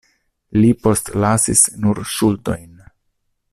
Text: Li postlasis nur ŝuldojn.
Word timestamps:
Li 0.61 0.71
postlasis 0.85 1.63
nur 1.85 2.03
ŝuldojn. 2.17 2.73